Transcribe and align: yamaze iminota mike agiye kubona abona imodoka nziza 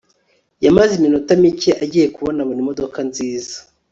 yamaze 0.65 0.91
iminota 0.95 1.31
mike 1.41 1.71
agiye 1.83 2.07
kubona 2.15 2.37
abona 2.43 2.59
imodoka 2.63 2.97
nziza 3.09 3.55